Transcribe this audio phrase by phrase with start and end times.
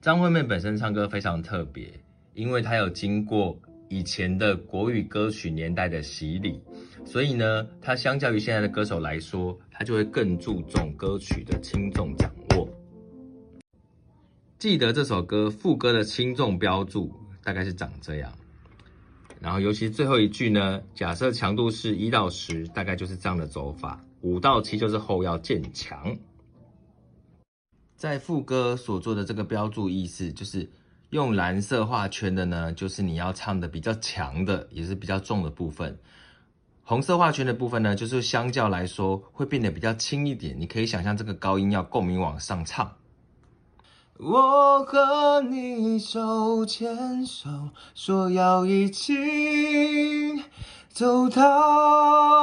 [0.00, 1.92] 张惠妹本身唱歌非常特别，
[2.32, 3.54] 因为她有经过
[3.90, 6.58] 以前的国语歌曲年代的洗礼，
[7.04, 12.66] 所以呢，她相较于现在的歌手来说，她就会更注重歌曲的轻重掌握。
[14.58, 17.12] 记得这首歌副歌的轻重标注
[17.44, 18.32] 大概是长这样，
[19.38, 26.16] 然后尤其最后一句呢，假设强度是一到十，大概就是这样的走法，五到七就是后要渐强。
[28.00, 30.70] 在副歌所做的这个标注意思，就是
[31.10, 35.98] 用蓝色画圈的呢，就是你要唱的比较强的，也是比较重的部分。
[36.82, 40.58] 红色画圈的部分呢，就是相较来说会变得比较轻一点。
[40.58, 42.90] 你可以想象这个高音要共鸣往上唱。
[44.16, 47.50] 我和你手牵手，
[47.94, 49.12] 说要一起
[50.88, 52.39] 走到